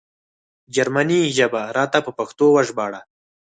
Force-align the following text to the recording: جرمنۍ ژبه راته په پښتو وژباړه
جرمنۍ 0.75 1.21
ژبه 1.37 1.61
راته 1.77 1.99
په 2.05 2.11
پښتو 2.17 2.45
وژباړه 2.51 3.01